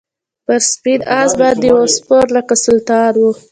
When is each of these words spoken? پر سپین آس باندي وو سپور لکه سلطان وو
پر 0.45 0.59
سپین 0.71 0.99
آس 1.19 1.31
باندي 1.39 1.69
وو 1.75 1.83
سپور 1.95 2.25
لکه 2.35 2.55
سلطان 2.65 3.13
وو 3.21 3.29